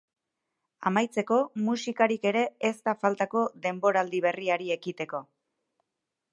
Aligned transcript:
Amaitzeko, 0.89 1.37
musikarik 1.67 2.25
ere 2.31 2.43
ez 2.71 2.73
da 2.89 2.97
faltako 3.03 3.45
denboraldi 3.69 4.25
berriari 4.29 4.75
ekiteko. 4.81 5.25